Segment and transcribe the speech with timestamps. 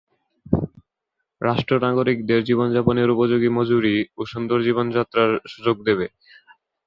[1.41, 6.05] রাষ্ট্র নাগরিকদের জীবনযাপনের উপযোগী মজুরি ও সুন্দর জীবনযাত্রার সুযোগ দেবে।